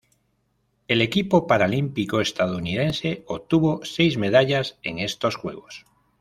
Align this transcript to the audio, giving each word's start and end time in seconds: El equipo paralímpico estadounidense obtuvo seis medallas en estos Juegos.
El 0.87 0.99
equipo 0.99 1.45
paralímpico 1.45 2.21
estadounidense 2.21 3.23
obtuvo 3.27 3.85
seis 3.85 4.17
medallas 4.17 4.79
en 4.81 4.97
estos 4.97 5.35
Juegos. 5.35 5.85